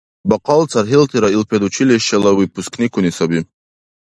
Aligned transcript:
Бахъал 0.29 0.63
цархӀилтира 0.71 1.29
ил 1.35 1.43
педучилищела 1.49 2.31
выпускникуни 2.37 3.11
саби. 3.17 3.39